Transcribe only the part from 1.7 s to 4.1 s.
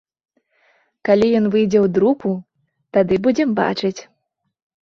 ў друку, тады будзем бачыць.